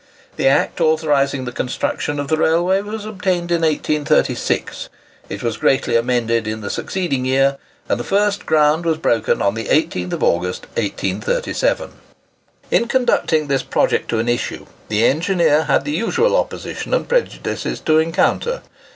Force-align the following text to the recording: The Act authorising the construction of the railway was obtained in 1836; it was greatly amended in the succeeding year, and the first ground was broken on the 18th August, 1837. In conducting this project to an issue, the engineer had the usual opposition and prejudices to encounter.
The 0.35 0.47
Act 0.47 0.81
authorising 0.81 1.45
the 1.45 1.51
construction 1.51 2.19
of 2.19 2.27
the 2.27 2.37
railway 2.37 2.81
was 2.81 3.05
obtained 3.05 3.51
in 3.51 3.61
1836; 3.61 4.89
it 5.29 5.43
was 5.43 5.57
greatly 5.57 5.95
amended 5.95 6.47
in 6.47 6.61
the 6.61 6.71
succeeding 6.71 7.23
year, 7.23 7.57
and 7.87 7.99
the 7.99 8.03
first 8.03 8.47
ground 8.47 8.83
was 8.83 8.97
broken 8.97 9.43
on 9.43 9.53
the 9.53 9.65
18th 9.65 10.19
August, 10.23 10.65
1837. 10.73 11.91
In 12.71 12.87
conducting 12.87 13.45
this 13.45 13.61
project 13.61 14.09
to 14.09 14.17
an 14.17 14.27
issue, 14.27 14.65
the 14.87 15.05
engineer 15.05 15.65
had 15.65 15.85
the 15.85 15.91
usual 15.91 16.35
opposition 16.35 16.95
and 16.95 17.07
prejudices 17.07 17.79
to 17.81 17.99
encounter. 17.99 18.63